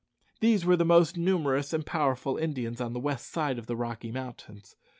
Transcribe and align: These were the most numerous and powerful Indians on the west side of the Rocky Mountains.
These 0.39 0.65
were 0.65 0.75
the 0.75 0.83
most 0.83 1.15
numerous 1.15 1.73
and 1.73 1.85
powerful 1.85 2.35
Indians 2.35 2.81
on 2.81 2.93
the 2.93 2.99
west 2.99 3.29
side 3.29 3.59
of 3.59 3.67
the 3.67 3.75
Rocky 3.75 4.11
Mountains. 4.11 4.75